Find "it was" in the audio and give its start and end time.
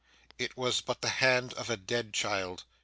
0.39-0.81